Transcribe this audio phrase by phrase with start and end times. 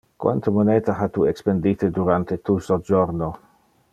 [0.23, 3.31] Quante moneta ha tu expendite durante tu sojorno?